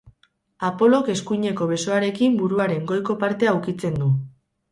[0.69, 4.09] Apolok eskuineko besoarekin buruaren goiko partea ukitzen du.